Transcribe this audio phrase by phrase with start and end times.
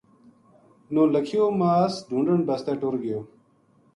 [0.93, 3.19] نولکھیو ماس ڈُھنڈن بسطے ٹر گیو